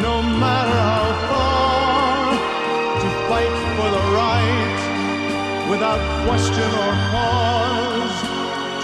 [0.00, 2.32] no matter how far
[3.02, 4.80] to fight for the right
[5.68, 7.65] without question or pause,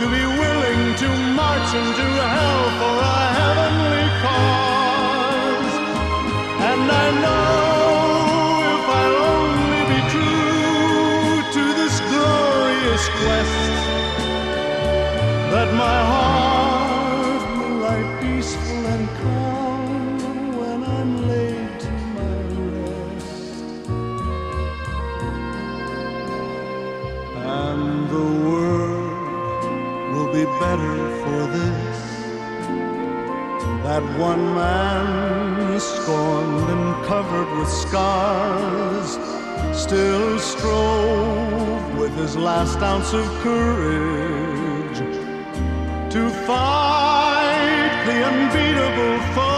[0.03, 5.75] to be willing to march into hell for a heavenly cause.
[6.71, 7.47] And I know
[8.75, 13.71] if I'll only be true to this glorious quest,
[15.53, 19.52] that my heart will lie peaceful and calm
[33.93, 39.18] That one man, scorned and covered with scars,
[39.76, 44.99] still strove with his last ounce of courage
[46.11, 49.52] to fight the unbeatable foe,